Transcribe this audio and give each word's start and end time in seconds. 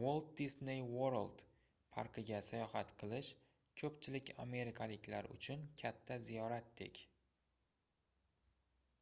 walt 0.00 0.26
disney 0.40 0.80
world 0.96 1.44
parkiga 1.94 2.40
sayohat 2.48 2.92
qilish 3.02 3.30
koʻpchilik 3.82 4.32
amerikaliklar 4.46 5.28
uchun 5.36 5.64
katta 5.84 6.18
ziyoratdek 6.26 7.00